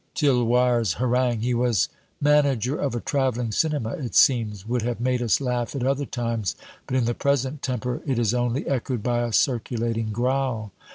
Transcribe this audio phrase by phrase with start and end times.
[0.15, 1.87] '"Tirloir's harangue he was
[2.19, 6.55] manager of a traveling cinema, it seems would have made us laugh at other times,
[6.87, 10.71] but in the present temper it is only echoed by a circulating growl.